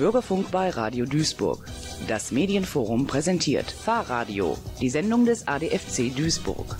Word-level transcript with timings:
Bürgerfunk 0.00 0.50
bei 0.50 0.70
Radio 0.70 1.04
Duisburg. 1.04 1.62
Das 2.08 2.32
Medienforum 2.32 3.06
präsentiert 3.06 3.70
Fahrradio, 3.70 4.56
die 4.80 4.88
Sendung 4.88 5.26
des 5.26 5.46
ADFC 5.46 6.16
Duisburg. 6.16 6.78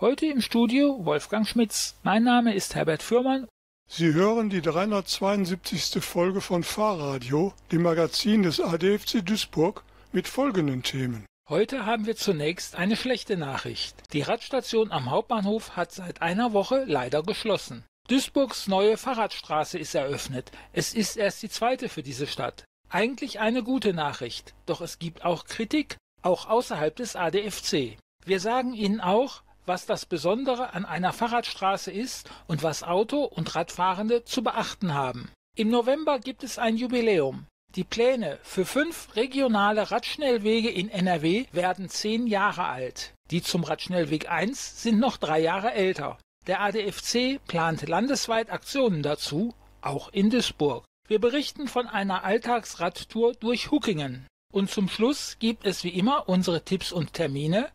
Heute 0.00 0.24
im 0.24 0.40
Studio 0.40 1.04
Wolfgang 1.04 1.46
Schmitz. 1.46 1.96
Mein 2.02 2.24
Name 2.24 2.54
ist 2.54 2.74
Herbert 2.74 3.02
Fürmann. 3.02 3.46
Sie 3.90 4.14
hören 4.14 4.48
die 4.48 4.62
372. 4.62 6.02
Folge 6.02 6.40
von 6.40 6.62
Fahrradio, 6.62 7.52
dem 7.72 7.82
Magazin 7.82 8.42
des 8.42 8.58
ADFC 8.58 9.22
Duisburg, 9.22 9.84
mit 10.12 10.26
folgenden 10.26 10.82
Themen. 10.82 11.26
Heute 11.50 11.84
haben 11.84 12.06
wir 12.06 12.16
zunächst 12.16 12.74
eine 12.76 12.96
schlechte 12.96 13.36
Nachricht. 13.36 13.96
Die 14.14 14.22
Radstation 14.22 14.92
am 14.92 15.10
Hauptbahnhof 15.10 15.76
hat 15.76 15.92
seit 15.92 16.22
einer 16.22 16.54
Woche 16.54 16.84
leider 16.86 17.22
geschlossen. 17.22 17.84
Duisburgs 18.08 18.68
neue 18.68 18.96
Fahrradstraße 18.96 19.80
ist 19.80 19.96
eröffnet. 19.96 20.52
Es 20.72 20.94
ist 20.94 21.16
erst 21.16 21.42
die 21.42 21.48
zweite 21.48 21.88
für 21.88 22.04
diese 22.04 22.28
Stadt. 22.28 22.64
Eigentlich 22.88 23.40
eine 23.40 23.64
gute 23.64 23.94
Nachricht, 23.94 24.54
doch 24.64 24.80
es 24.80 25.00
gibt 25.00 25.24
auch 25.24 25.44
Kritik, 25.44 25.96
auch 26.22 26.46
außerhalb 26.46 26.94
des 26.94 27.16
ADFC. 27.16 27.98
Wir 28.24 28.38
sagen 28.38 28.74
Ihnen 28.74 29.00
auch, 29.00 29.42
was 29.64 29.86
das 29.86 30.06
Besondere 30.06 30.72
an 30.72 30.84
einer 30.84 31.12
Fahrradstraße 31.12 31.90
ist 31.90 32.30
und 32.46 32.62
was 32.62 32.84
Auto- 32.84 33.24
und 33.24 33.56
Radfahrende 33.56 34.24
zu 34.24 34.44
beachten 34.44 34.94
haben. 34.94 35.32
Im 35.56 35.70
November 35.70 36.20
gibt 36.20 36.44
es 36.44 36.58
ein 36.58 36.76
Jubiläum. 36.76 37.46
Die 37.74 37.82
Pläne 37.82 38.38
für 38.42 38.64
fünf 38.64 39.16
regionale 39.16 39.90
Radschnellwege 39.90 40.70
in 40.70 40.88
NRW 40.88 41.46
werden 41.50 41.88
zehn 41.88 42.28
Jahre 42.28 42.66
alt. 42.66 43.14
Die 43.32 43.42
zum 43.42 43.64
Radschnellweg 43.64 44.30
1 44.30 44.82
sind 44.82 45.00
noch 45.00 45.16
drei 45.16 45.40
Jahre 45.40 45.72
älter. 45.72 46.18
Der 46.46 46.60
ADFC 46.60 47.40
plant 47.48 47.88
landesweit 47.88 48.50
Aktionen 48.50 49.02
dazu, 49.02 49.52
auch 49.80 50.12
in 50.12 50.30
Duisburg. 50.30 50.84
Wir 51.08 51.20
berichten 51.20 51.66
von 51.66 51.88
einer 51.88 52.22
Alltagsradtour 52.22 53.32
durch 53.34 53.72
Huckingen. 53.72 54.28
Und 54.52 54.70
zum 54.70 54.88
Schluss 54.88 55.38
gibt 55.40 55.66
es 55.66 55.82
wie 55.82 55.88
immer 55.88 56.28
unsere 56.28 56.62
Tipps 56.62 56.92
und 56.92 57.14
Termine. 57.14 57.72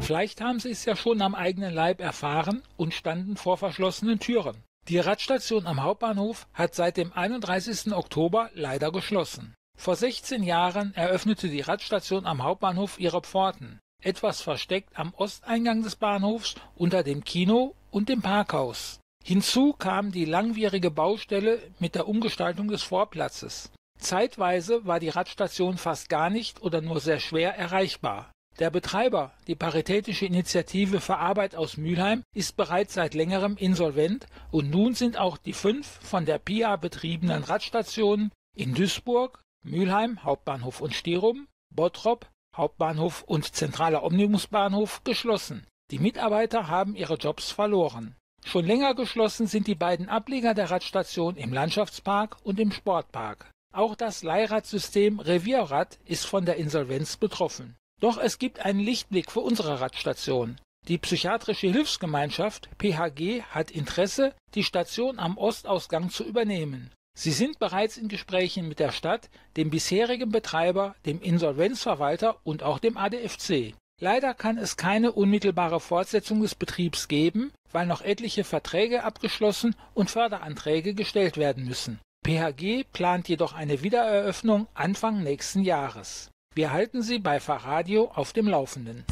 Vielleicht 0.00 0.42
haben 0.42 0.60
Sie 0.60 0.70
es 0.70 0.84
ja 0.84 0.94
schon 0.94 1.22
am 1.22 1.34
eigenen 1.34 1.72
Leib 1.72 2.02
erfahren 2.02 2.62
und 2.76 2.92
standen 2.92 3.38
vor 3.38 3.56
verschlossenen 3.56 4.18
Türen. 4.18 4.62
Die 4.88 4.98
Radstation 4.98 5.66
am 5.66 5.82
Hauptbahnhof 5.82 6.46
hat 6.52 6.74
seit 6.74 6.98
dem 6.98 7.14
31. 7.14 7.94
Oktober 7.94 8.50
leider 8.52 8.92
geschlossen. 8.92 9.54
Vor 9.76 9.96
16 9.96 10.42
Jahren 10.42 10.94
eröffnete 10.94 11.48
die 11.48 11.60
Radstation 11.60 12.26
am 12.26 12.42
Hauptbahnhof 12.42 12.98
ihre 12.98 13.20
Pforten, 13.20 13.80
etwas 14.02 14.40
versteckt 14.40 14.98
am 14.98 15.12
Osteingang 15.14 15.82
des 15.82 15.96
Bahnhofs 15.96 16.54
unter 16.74 17.02
dem 17.02 17.24
Kino 17.24 17.74
und 17.90 18.08
dem 18.08 18.22
Parkhaus. 18.22 19.00
Hinzu 19.22 19.72
kam 19.72 20.12
die 20.12 20.26
langwierige 20.26 20.90
Baustelle 20.90 21.60
mit 21.78 21.94
der 21.94 22.08
Umgestaltung 22.08 22.68
des 22.68 22.82
Vorplatzes. 22.82 23.72
Zeitweise 23.98 24.84
war 24.84 25.00
die 25.00 25.08
Radstation 25.08 25.78
fast 25.78 26.08
gar 26.08 26.28
nicht 26.28 26.60
oder 26.62 26.80
nur 26.80 27.00
sehr 27.00 27.20
schwer 27.20 27.56
erreichbar. 27.56 28.30
Der 28.58 28.70
Betreiber, 28.70 29.32
die 29.46 29.54
Paritätische 29.54 30.26
Initiative 30.26 31.00
für 31.00 31.16
Arbeit 31.16 31.56
aus 31.56 31.76
Mülheim, 31.76 32.22
ist 32.34 32.56
bereits 32.56 32.94
seit 32.94 33.14
längerem 33.14 33.56
insolvent 33.56 34.26
und 34.52 34.70
nun 34.70 34.94
sind 34.94 35.18
auch 35.18 35.38
die 35.38 35.54
fünf 35.54 35.86
von 36.02 36.24
der 36.24 36.38
PIA 36.38 36.76
betriebenen 36.76 37.42
Radstationen 37.42 38.30
in 38.54 38.74
Duisburg, 38.74 39.40
Mülheim, 39.64 40.22
Hauptbahnhof 40.22 40.80
und 40.80 40.94
Stirum, 40.94 41.48
Bottrop, 41.74 42.30
Hauptbahnhof 42.56 43.22
und 43.22 43.54
zentraler 43.54 44.04
Omnibusbahnhof 44.04 45.02
geschlossen. 45.04 45.66
Die 45.90 45.98
Mitarbeiter 45.98 46.68
haben 46.68 46.94
ihre 46.94 47.14
Jobs 47.14 47.50
verloren. 47.50 48.14
Schon 48.44 48.66
länger 48.66 48.94
geschlossen 48.94 49.46
sind 49.46 49.66
die 49.66 49.74
beiden 49.74 50.08
Ableger 50.08 50.54
der 50.54 50.70
Radstation 50.70 51.36
im 51.36 51.52
Landschaftspark 51.52 52.36
und 52.44 52.60
im 52.60 52.72
Sportpark. 52.72 53.50
Auch 53.72 53.96
das 53.96 54.22
Leihradsystem 54.22 55.18
Revierrad 55.18 55.98
ist 56.04 56.26
von 56.26 56.44
der 56.44 56.56
Insolvenz 56.56 57.16
betroffen. 57.16 57.74
Doch 58.00 58.18
es 58.18 58.38
gibt 58.38 58.60
einen 58.60 58.80
Lichtblick 58.80 59.30
für 59.30 59.40
unsere 59.40 59.80
Radstation. 59.80 60.60
Die 60.86 60.98
Psychiatrische 60.98 61.68
Hilfsgemeinschaft 61.68 62.68
PHG 62.78 63.42
hat 63.42 63.70
Interesse, 63.70 64.34
die 64.54 64.62
Station 64.62 65.18
am 65.18 65.38
Ostausgang 65.38 66.10
zu 66.10 66.24
übernehmen. 66.24 66.92
Sie 67.16 67.30
sind 67.30 67.58
bereits 67.60 67.96
in 67.96 68.08
Gesprächen 68.08 68.66
mit 68.68 68.80
der 68.80 68.90
Stadt, 68.90 69.30
dem 69.56 69.70
bisherigen 69.70 70.30
Betreiber, 70.30 70.96
dem 71.06 71.20
Insolvenzverwalter 71.20 72.36
und 72.42 72.62
auch 72.62 72.80
dem 72.80 72.96
ADFC. 72.96 73.74
Leider 74.00 74.34
kann 74.34 74.58
es 74.58 74.76
keine 74.76 75.12
unmittelbare 75.12 75.78
Fortsetzung 75.78 76.42
des 76.42 76.56
Betriebs 76.56 77.06
geben, 77.06 77.52
weil 77.70 77.86
noch 77.86 78.02
etliche 78.02 78.42
Verträge 78.42 79.04
abgeschlossen 79.04 79.76
und 79.94 80.10
Förderanträge 80.10 80.94
gestellt 80.94 81.36
werden 81.36 81.64
müssen. 81.64 82.00
PHG 82.26 82.84
plant 82.92 83.28
jedoch 83.28 83.52
eine 83.52 83.82
Wiedereröffnung 83.82 84.66
Anfang 84.74 85.22
nächsten 85.22 85.62
Jahres. 85.62 86.30
Wir 86.54 86.72
halten 86.72 87.02
Sie 87.02 87.18
bei 87.18 87.38
Fahrradio 87.38 88.10
auf 88.14 88.32
dem 88.32 88.48
Laufenden. 88.48 89.04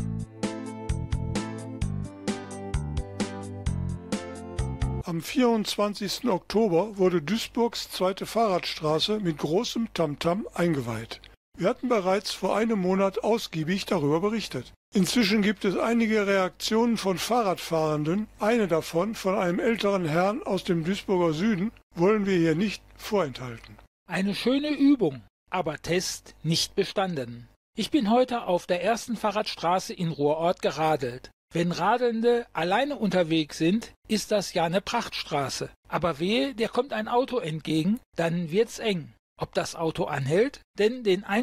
Am 5.12 5.20
24. 5.20 6.24
Oktober 6.24 6.96
wurde 6.96 7.20
Duisburgs 7.20 7.90
zweite 7.90 8.24
Fahrradstraße 8.24 9.20
mit 9.20 9.36
großem 9.36 9.92
Tamtam 9.92 10.48
eingeweiht. 10.54 11.20
Wir 11.58 11.68
hatten 11.68 11.90
bereits 11.90 12.32
vor 12.32 12.56
einem 12.56 12.78
Monat 12.78 13.22
ausgiebig 13.22 13.84
darüber 13.84 14.20
berichtet. 14.20 14.72
Inzwischen 14.94 15.42
gibt 15.42 15.66
es 15.66 15.76
einige 15.76 16.26
Reaktionen 16.26 16.96
von 16.96 17.18
Fahrradfahrenden. 17.18 18.26
Eine 18.40 18.68
davon 18.68 19.14
von 19.14 19.34
einem 19.34 19.60
älteren 19.60 20.06
Herrn 20.06 20.42
aus 20.44 20.64
dem 20.64 20.82
Duisburger 20.82 21.34
Süden 21.34 21.72
wollen 21.94 22.24
wir 22.24 22.38
hier 22.38 22.54
nicht 22.54 22.82
vorenthalten. 22.96 23.76
Eine 24.08 24.34
schöne 24.34 24.70
Übung, 24.70 25.20
aber 25.50 25.76
Test 25.76 26.34
nicht 26.42 26.74
bestanden. 26.74 27.50
Ich 27.76 27.90
bin 27.90 28.10
heute 28.10 28.46
auf 28.46 28.66
der 28.66 28.82
ersten 28.82 29.18
Fahrradstraße 29.18 29.92
in 29.92 30.08
Ruhrort 30.08 30.62
geradelt. 30.62 31.30
Wenn 31.52 31.70
Radelnde 31.70 32.46
alleine 32.54 32.96
unterwegs 32.96 33.58
sind, 33.58 33.92
ist 34.08 34.30
das 34.30 34.54
ja 34.54 34.64
eine 34.64 34.80
Prachtstraße. 34.80 35.70
Aber 35.88 36.18
wehe, 36.18 36.54
dir 36.54 36.68
kommt 36.68 36.92
ein 36.94 37.08
Auto 37.08 37.38
entgegen, 37.38 38.00
dann 38.16 38.50
wird's 38.50 38.78
eng. 38.78 39.12
Ob 39.38 39.52
das 39.54 39.74
Auto 39.74 40.04
anhält? 40.04 40.60
Denn 40.78 41.04
den 41.04 41.24
1,50 41.24 41.42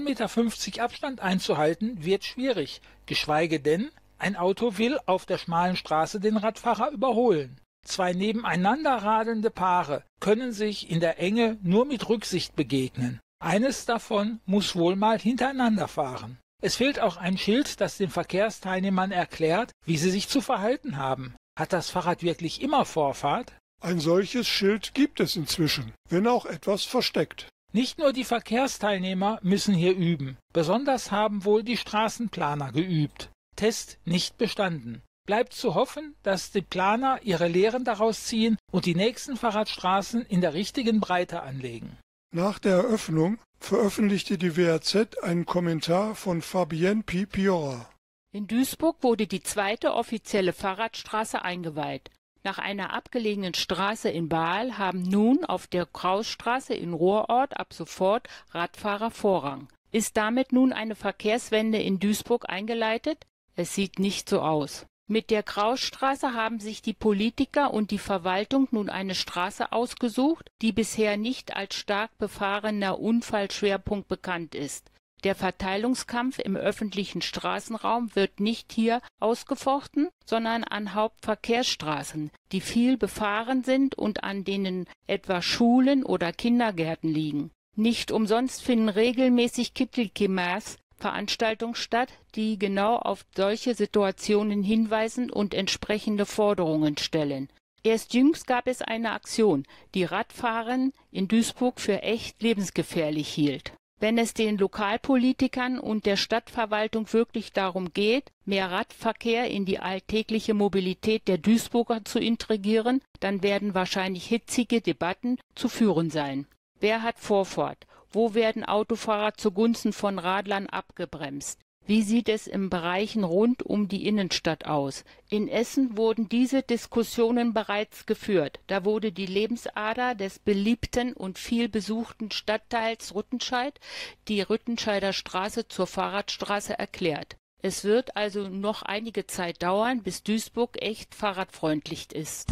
Meter 0.69 0.83
Abstand 0.83 1.19
einzuhalten 1.19 2.03
wird 2.03 2.23
schwierig, 2.23 2.81
geschweige 3.05 3.59
denn, 3.59 3.91
ein 4.17 4.35
Auto 4.35 4.77
will 4.77 4.99
auf 5.05 5.25
der 5.25 5.37
schmalen 5.37 5.75
Straße 5.75 6.19
den 6.19 6.37
Radfahrer 6.37 6.91
überholen. 6.91 7.59
Zwei 7.85 8.13
nebeneinander 8.13 8.95
radelnde 8.95 9.49
Paare 9.51 10.03
können 10.19 10.51
sich 10.51 10.89
in 10.89 10.99
der 10.99 11.19
Enge 11.19 11.57
nur 11.61 11.85
mit 11.85 12.09
Rücksicht 12.09 12.55
begegnen. 12.55 13.19
Eines 13.41 13.85
davon 13.85 14.39
muss 14.45 14.75
wohl 14.75 14.95
mal 14.95 15.19
hintereinander 15.19 15.87
fahren. 15.87 16.37
Es 16.61 16.75
fehlt 16.75 16.99
auch 16.99 17.17
ein 17.17 17.37
Schild, 17.37 17.79
das 17.79 17.97
den 17.97 18.09
Verkehrsteilnehmern 18.09 19.11
erklärt, 19.11 19.71
wie 19.85 19.97
sie 19.97 20.11
sich 20.11 20.27
zu 20.27 20.41
verhalten 20.41 20.97
haben. 20.97 21.35
Hat 21.57 21.71
das 21.71 21.89
Fahrrad 21.89 22.21
wirklich 22.21 22.61
immer 22.61 22.85
Vorfahrt? 22.85 23.53
Ein 23.81 23.99
solches 23.99 24.47
Schild 24.47 24.93
gibt 24.93 25.21
es 25.21 25.37
inzwischen, 25.37 25.93
wenn 26.09 26.27
auch 26.27 26.45
etwas 26.45 26.83
versteckt. 26.83 27.47
Nicht 27.71 27.97
nur 27.97 28.11
die 28.11 28.25
Verkehrsteilnehmer 28.25 29.39
müssen 29.41 29.73
hier 29.73 29.95
üben, 29.95 30.37
besonders 30.53 31.11
haben 31.11 31.45
wohl 31.45 31.63
die 31.63 31.77
Straßenplaner 31.77 32.71
geübt. 32.73 33.29
Test 33.55 33.99
nicht 34.05 34.37
bestanden. 34.37 35.01
Bleibt 35.27 35.53
zu 35.53 35.75
hoffen, 35.75 36.15
dass 36.23 36.51
die 36.51 36.61
Planer 36.61 37.19
ihre 37.23 37.47
Lehren 37.47 37.85
daraus 37.85 38.23
ziehen 38.23 38.57
und 38.71 38.85
die 38.85 38.95
nächsten 38.95 39.37
Fahrradstraßen 39.37 40.25
in 40.25 40.41
der 40.41 40.55
richtigen 40.55 40.99
Breite 40.99 41.43
anlegen. 41.43 41.97
Nach 42.31 42.59
der 42.59 42.75
Eröffnung 42.75 43.39
veröffentlichte 43.59 44.37
die 44.37 44.55
WAZ 44.55 45.17
einen 45.23 45.47
Kommentar 45.47 46.13
von 46.13 46.43
Fabienne 46.43 47.01
Piora. 47.01 47.89
In 48.31 48.45
Duisburg 48.45 49.01
wurde 49.01 49.25
die 49.25 49.41
zweite 49.41 49.95
offizielle 49.95 50.53
Fahrradstraße 50.53 51.41
eingeweiht. 51.41 52.11
Nach 52.43 52.59
einer 52.59 52.93
abgelegenen 52.93 53.55
Straße 53.55 54.09
in 54.09 54.29
Baal 54.29 54.77
haben 54.77 55.01
nun 55.01 55.43
auf 55.43 55.65
der 55.65 55.87
Krausstraße 55.87 56.75
in 56.75 56.93
Ruhrort 56.93 57.59
ab 57.59 57.73
sofort 57.73 58.27
Radfahrer 58.51 59.09
Vorrang. 59.09 59.67
Ist 59.91 60.15
damit 60.15 60.53
nun 60.53 60.71
eine 60.71 60.93
Verkehrswende 60.93 61.81
in 61.81 61.99
Duisburg 61.99 62.47
eingeleitet? 62.47 63.25
Es 63.55 63.73
sieht 63.73 63.97
nicht 63.97 64.29
so 64.29 64.41
aus. 64.41 64.85
Mit 65.11 65.31
der 65.31 65.41
Krausstraße 65.41 66.35
haben 66.35 66.59
sich 66.59 66.83
die 66.83 66.93
Politiker 66.93 67.73
und 67.73 67.89
die 67.89 67.97
Verwaltung 67.97 68.67
nun 68.69 68.91
eine 68.91 69.15
Straße 69.15 69.71
ausgesucht, 69.71 70.51
die 70.61 70.71
bisher 70.71 71.17
nicht 71.17 71.55
als 71.55 71.73
stark 71.73 72.15
befahrener 72.19 72.99
Unfallschwerpunkt 72.99 74.07
bekannt 74.07 74.53
ist. 74.53 74.91
Der 75.23 75.33
Verteilungskampf 75.33 76.37
im 76.37 76.55
öffentlichen 76.55 77.23
Straßenraum 77.23 78.15
wird 78.15 78.39
nicht 78.39 78.71
hier 78.71 79.01
ausgefochten, 79.19 80.09
sondern 80.27 80.63
an 80.63 80.93
Hauptverkehrsstraßen, 80.93 82.29
die 82.51 82.61
viel 82.61 82.95
befahren 82.95 83.63
sind 83.63 83.95
und 83.95 84.23
an 84.23 84.43
denen 84.43 84.85
etwa 85.07 85.41
Schulen 85.41 86.05
oder 86.05 86.31
Kindergärten 86.31 87.11
liegen. 87.11 87.49
Nicht 87.75 88.11
umsonst 88.11 88.61
finden 88.61 88.89
regelmäßig 88.89 89.73
Kittelkimmers 89.73 90.77
Veranstaltungen 90.99 91.75
statt, 91.75 92.09
die 92.35 92.59
genau 92.59 92.95
auf 92.95 93.25
solche 93.35 93.73
Situationen 93.73 94.61
hinweisen 94.63 95.31
und 95.31 95.53
entsprechende 95.53 96.25
Forderungen 96.25 96.97
stellen. 96.97 97.49
Erst 97.83 98.13
jüngst 98.13 98.45
gab 98.45 98.67
es 98.67 98.81
eine 98.81 99.11
Aktion, 99.11 99.65
die 99.95 100.03
Radfahren 100.03 100.93
in 101.11 101.27
Duisburg 101.27 101.79
für 101.79 102.03
echt 102.03 102.41
lebensgefährlich 102.41 103.29
hielt. 103.29 103.73
Wenn 104.01 104.17
es 104.17 104.33
den 104.33 104.57
Lokalpolitikern 104.57 105.77
und 105.77 106.05
der 106.05 106.15
Stadtverwaltung 106.15 107.11
wirklich 107.11 107.51
darum 107.51 107.93
geht, 107.93 108.31
mehr 108.45 108.71
Radverkehr 108.71 109.49
in 109.49 109.65
die 109.65 109.79
alltägliche 109.79 110.53
Mobilität 110.53 111.27
der 111.27 111.37
Duisburger 111.37 112.05
zu 112.05 112.19
integrieren, 112.19 113.01
dann 113.19 113.43
werden 113.43 113.73
wahrscheinlich 113.73 114.25
hitzige 114.25 114.79
Debatten 114.79 115.37
zu 115.53 115.67
führen 115.67 116.09
sein. 116.09 116.47
Wer 116.79 117.01
hat 117.01 117.19
Vorfahrt? 117.19 117.85
Wo 118.11 118.33
werden 118.33 118.65
Autofahrer 118.65 119.35
zugunsten 119.35 119.93
von 119.93 120.17
Radlern 120.17 120.67
abgebremst? 120.67 121.59
Wie 121.85 122.03
sieht 122.03 122.29
es 122.29 122.45
in 122.45 122.69
Bereichen 122.69 123.23
rund 123.23 123.63
um 123.63 123.87
die 123.87 124.05
Innenstadt 124.05 124.65
aus? 124.65 125.03
In 125.27 125.47
Essen 125.47 125.97
wurden 125.97 126.29
diese 126.29 126.61
Diskussionen 126.61 127.53
bereits 127.53 128.05
geführt. 128.05 128.59
Da 128.67 128.85
wurde 128.85 129.11
die 129.11 129.25
Lebensader 129.25 130.13
des 130.13 130.37
beliebten 130.37 131.13
und 131.13 131.39
viel 131.39 131.67
besuchten 131.67 132.29
Stadtteils 132.29 133.15
Rüttenscheid, 133.15 133.79
die 134.27 134.41
Rüttenscheider 134.41 135.13
Straße 135.13 135.67
zur 135.67 135.87
Fahrradstraße 135.87 136.77
erklärt. 136.77 137.37
Es 137.61 137.83
wird 137.83 138.15
also 138.15 138.49
noch 138.49 138.83
einige 138.83 139.25
Zeit 139.25 139.63
dauern, 139.63 140.03
bis 140.03 140.23
Duisburg 140.23 140.81
echt 140.81 141.15
fahrradfreundlich 141.15 142.13
ist. 142.13 142.47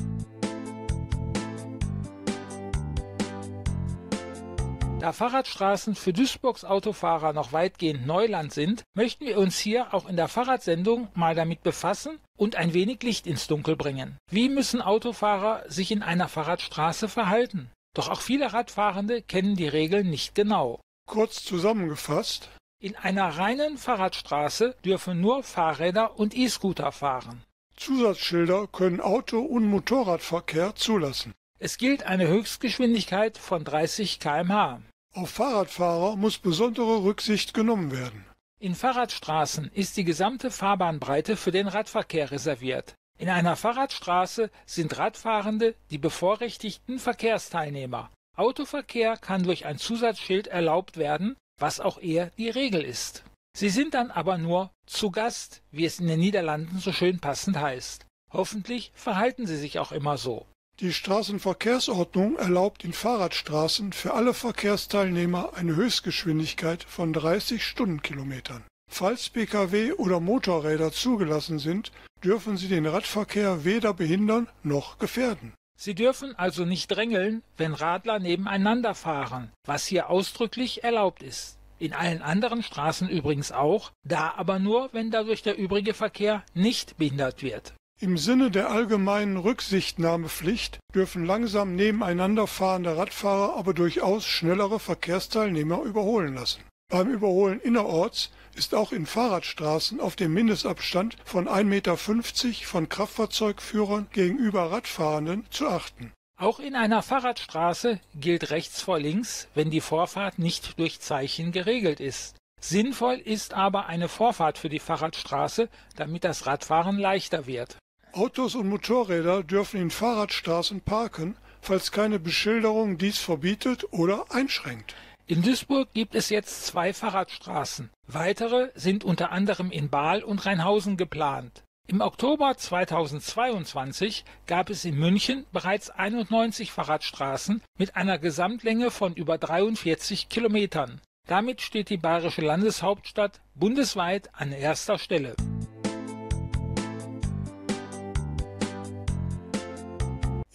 Da 4.99 5.13
Fahrradstraßen 5.13 5.93
für 5.93 6.11
Duisburgs 6.11 6.65
Autofahrer 6.65 7.31
noch 7.31 7.53
weitgehend 7.53 8.07
Neuland 8.07 8.51
sind, 8.51 8.83
möchten 8.95 9.27
wir 9.27 9.37
uns 9.37 9.59
hier 9.59 9.93
auch 9.93 10.09
in 10.09 10.15
der 10.15 10.27
Fahrradsendung 10.27 11.09
mal 11.13 11.35
damit 11.35 11.61
befassen 11.61 12.17
und 12.35 12.55
ein 12.55 12.73
wenig 12.73 13.03
Licht 13.03 13.27
ins 13.27 13.45
Dunkel 13.45 13.75
bringen. 13.75 14.17
Wie 14.31 14.49
müssen 14.49 14.81
Autofahrer 14.81 15.63
sich 15.67 15.91
in 15.91 16.01
einer 16.01 16.27
Fahrradstraße 16.27 17.09
verhalten? 17.09 17.69
Doch 17.95 18.09
auch 18.09 18.21
viele 18.21 18.53
Radfahrende 18.53 19.21
kennen 19.21 19.55
die 19.55 19.67
Regeln 19.67 20.09
nicht 20.09 20.33
genau. 20.33 20.79
Kurz 21.07 21.43
zusammengefasst. 21.43 22.49
In 22.81 22.95
einer 22.95 23.37
reinen 23.37 23.77
Fahrradstraße 23.77 24.75
dürfen 24.83 25.21
nur 25.21 25.43
Fahrräder 25.43 26.19
und 26.19 26.35
E-Scooter 26.35 26.91
fahren. 26.91 27.43
Zusatzschilder 27.75 28.65
können 28.67 28.99
Auto- 28.99 29.41
und 29.41 29.67
Motorradverkehr 29.69 30.75
zulassen. 30.75 31.33
Es 31.59 31.79
gilt 31.79 32.03
eine 32.03 32.27
Höchstgeschwindigkeit 32.27 33.39
von 33.39 33.63
30 33.63 34.19
km/h. 34.19 34.79
Auf 35.15 35.31
Fahrradfahrer 35.31 36.15
muss 36.15 36.37
besondere 36.37 37.03
Rücksicht 37.03 37.55
genommen 37.55 37.91
werden. 37.91 38.23
In 38.59 38.75
Fahrradstraßen 38.75 39.71
ist 39.73 39.97
die 39.97 40.03
gesamte 40.03 40.51
Fahrbahnbreite 40.51 41.35
für 41.35 41.51
den 41.51 41.67
Radverkehr 41.67 42.29
reserviert. 42.29 42.93
In 43.17 43.29
einer 43.29 43.55
Fahrradstraße 43.55 44.51
sind 44.67 44.99
Radfahrende 44.99 45.73
die 45.89 45.97
bevorrechtigten 45.97 46.99
Verkehrsteilnehmer. 46.99 48.11
Autoverkehr 48.35 49.17
kann 49.17 49.41
durch 49.41 49.65
ein 49.65 49.79
Zusatzschild 49.79 50.45
erlaubt 50.45 50.97
werden, 50.97 51.35
was 51.59 51.79
auch 51.79 51.99
eher 51.99 52.29
die 52.37 52.49
Regel 52.49 52.83
ist. 52.83 53.23
Sie 53.57 53.69
sind 53.69 53.95
dann 53.95 54.11
aber 54.11 54.37
nur 54.37 54.69
zu 54.85 55.09
Gast, 55.09 55.63
wie 55.71 55.85
es 55.85 55.99
in 55.99 56.05
den 56.05 56.19
Niederlanden 56.19 56.77
so 56.77 56.91
schön 56.91 57.19
passend 57.19 57.57
heißt. 57.57 58.05
Hoffentlich 58.31 58.91
verhalten 58.93 59.47
sie 59.47 59.57
sich 59.57 59.79
auch 59.79 59.91
immer 59.91 60.17
so. 60.17 60.45
Die 60.79 60.93
Straßenverkehrsordnung 60.93 62.35
erlaubt 62.35 62.83
in 62.83 62.93
Fahrradstraßen 62.93 63.93
für 63.93 64.13
alle 64.13 64.35
Verkehrsteilnehmer 64.35 65.53
eine 65.55 65.75
Höchstgeschwindigkeit 65.75 66.83
von 66.83 67.13
30 67.13 67.65
Stundenkilometern. 67.65 68.63
Falls 68.87 69.29
Pkw 69.29 69.93
oder 69.93 70.19
Motorräder 70.19 70.91
zugelassen 70.91 71.57
sind, 71.57 71.91
dürfen 72.23 72.57
sie 72.57 72.67
den 72.67 72.85
Radverkehr 72.85 73.65
weder 73.65 73.91
behindern 73.95 74.49
noch 74.61 74.99
gefährden. 74.99 75.55
Sie 75.79 75.95
dürfen 75.95 76.35
also 76.35 76.63
nicht 76.63 76.89
drängeln, 76.89 77.41
wenn 77.57 77.73
Radler 77.73 78.19
nebeneinander 78.19 78.93
fahren, 78.93 79.51
was 79.65 79.87
hier 79.87 80.11
ausdrücklich 80.11 80.83
erlaubt 80.83 81.23
ist. 81.23 81.57
In 81.79 81.93
allen 81.93 82.21
anderen 82.21 82.61
Straßen 82.61 83.09
übrigens 83.09 83.51
auch, 83.51 83.91
da 84.03 84.33
aber 84.37 84.59
nur, 84.59 84.89
wenn 84.93 85.09
dadurch 85.09 85.41
der 85.41 85.57
übrige 85.57 85.95
Verkehr 85.95 86.43
nicht 86.53 86.97
behindert 86.97 87.41
wird. 87.41 87.73
Im 87.99 88.19
Sinne 88.19 88.51
der 88.51 88.69
allgemeinen 88.69 89.37
Rücksichtnahmepflicht 89.37 90.77
dürfen 90.93 91.25
langsam 91.25 91.75
nebeneinander 91.75 92.45
fahrende 92.45 92.95
Radfahrer 92.95 93.57
aber 93.57 93.73
durchaus 93.73 94.23
schnellere 94.23 94.79
Verkehrsteilnehmer 94.79 95.81
überholen 95.81 96.35
lassen. 96.35 96.61
Beim 96.91 97.09
Überholen 97.09 97.59
innerorts 97.59 98.31
ist 98.55 98.75
auch 98.75 98.91
in 98.91 99.07
Fahrradstraßen 99.07 99.99
auf 99.99 100.15
den 100.15 100.31
Mindestabstand 100.31 101.17
von 101.25 101.47
1,50 101.47 101.63
Meter 101.63 101.97
von 101.97 102.87
Kraftfahrzeugführern 102.87 104.05
gegenüber 104.13 104.71
Radfahrenden 104.71 105.47
zu 105.49 105.67
achten. 105.67 106.13
Auch 106.39 106.59
in 106.59 106.75
einer 106.75 107.01
Fahrradstraße 107.01 107.99
gilt 108.13 108.51
rechts 108.51 108.79
vor 108.79 108.99
links, 108.99 109.47
wenn 109.55 109.71
die 109.71 109.81
Vorfahrt 109.81 110.37
nicht 110.37 110.77
durch 110.77 110.99
Zeichen 110.99 111.51
geregelt 111.51 111.99
ist. 111.99 112.35
Sinnvoll 112.61 113.15
ist 113.15 113.55
aber 113.55 113.87
eine 113.87 114.07
Vorfahrt 114.07 114.59
für 114.59 114.69
die 114.69 114.79
Fahrradstraße, 114.79 115.67
damit 115.95 116.23
das 116.23 116.45
Radfahren 116.45 116.99
leichter 116.99 117.47
wird. 117.47 117.77
Autos 118.17 118.55
und 118.55 118.67
Motorräder 118.67 119.43
dürfen 119.43 119.79
in 119.79 119.91
Fahrradstraßen 119.91 120.81
parken, 120.81 121.35
falls 121.61 121.91
keine 121.91 122.17
Beschilderung 122.17 122.97
dies 122.97 123.19
verbietet 123.19 123.85
oder 123.91 124.25
einschränkt. 124.31 124.95
In 125.27 125.43
Duisburg 125.43 125.93
gibt 125.93 126.15
es 126.15 126.29
jetzt 126.29 126.65
zwei 126.65 126.93
Fahrradstraßen. 126.93 127.91
Weitere 128.07 128.71
sind 128.73 129.03
unter 129.03 129.31
anderem 129.31 129.69
in 129.69 129.89
Baal 129.89 130.23
und 130.23 130.47
Rheinhausen 130.47 130.97
geplant. 130.97 131.63
Im 131.85 132.01
Oktober 132.01 132.57
2022 132.57 134.25
gab 134.47 134.71
es 134.71 134.83
in 134.83 134.97
München 134.97 135.45
bereits 135.53 135.91
91 135.91 136.71
Fahrradstraßen 136.71 137.61
mit 137.77 137.95
einer 137.95 138.17
Gesamtlänge 138.17 138.89
von 138.89 139.13
über 139.13 139.37
43 139.37 140.27
Kilometern. 140.27 141.01
Damit 141.27 141.61
steht 141.61 141.89
die 141.91 141.97
bayerische 141.97 142.41
Landeshauptstadt 142.41 143.41
bundesweit 143.53 144.29
an 144.33 144.53
erster 144.53 144.97
Stelle. 144.97 145.35